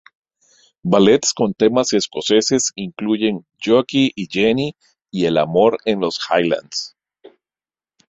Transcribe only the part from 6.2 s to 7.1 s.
Highlands".